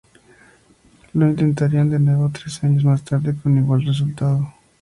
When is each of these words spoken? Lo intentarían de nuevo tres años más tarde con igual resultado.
Lo 1.13 1.27
intentarían 1.29 1.91
de 1.91 1.99
nuevo 1.99 2.31
tres 2.33 2.63
años 2.63 2.83
más 2.83 3.03
tarde 3.03 3.35
con 3.35 3.55
igual 3.55 3.85
resultado. 3.85 4.51